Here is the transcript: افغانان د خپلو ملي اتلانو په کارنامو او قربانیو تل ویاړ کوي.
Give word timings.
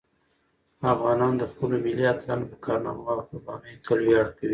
افغانان 0.93 1.33
د 1.37 1.43
خپلو 1.51 1.75
ملي 1.85 2.05
اتلانو 2.13 2.49
په 2.51 2.57
کارنامو 2.65 3.07
او 3.11 3.19
قربانیو 3.29 3.81
تل 3.85 3.99
ویاړ 4.05 4.27
کوي. 4.37 4.49